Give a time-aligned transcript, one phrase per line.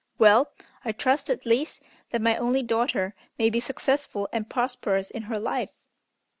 [0.17, 0.51] Well,
[0.83, 5.37] I trust, at least, that my only daughter may be successful and prosperous in her
[5.37, 5.85] life!'